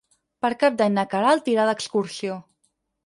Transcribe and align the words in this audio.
Per 0.45 0.49
Cap 0.63 0.79
d'Any 0.79 0.95
na 0.95 1.03
Queralt 1.13 1.53
irà 1.53 1.67
d'excursió. 1.71 2.39